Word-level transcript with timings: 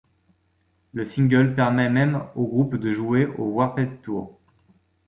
Le 0.95 1.05
single 1.05 1.53
permet 1.53 1.87
même 1.87 2.23
au 2.35 2.47
groupe 2.47 2.75
de 2.75 2.91
jouer 2.91 3.27
au 3.37 3.43
Warped 3.51 4.01
Tour. 4.01 4.35